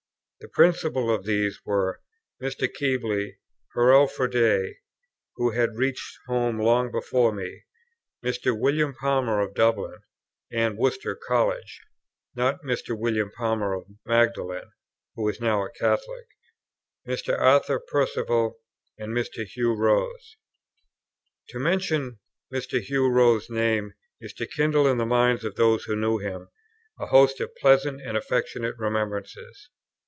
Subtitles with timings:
[0.41, 2.01] The principal of these were
[2.41, 2.67] Mr.
[2.67, 3.33] Keble,
[3.75, 4.73] Hurrell Froude,
[5.35, 7.61] who had reached home long before me,
[8.25, 8.59] Mr.
[8.59, 9.99] William Palmer of Dublin
[10.51, 11.81] and Worcester College
[12.33, 12.97] (not Mr.
[12.97, 14.71] William Palmer of Magdalen,
[15.13, 16.25] who is now a Catholic),
[17.07, 17.37] Mr.
[17.39, 18.57] Arthur Perceval,
[18.97, 19.45] and Mr.
[19.45, 20.37] Hugh Rose.
[21.49, 22.17] To mention
[22.51, 22.81] Mr.
[22.81, 26.49] Hugh Rose's name is to kindle in the minds of those who knew him
[26.99, 29.69] a host of pleasant and affectionate remembrances.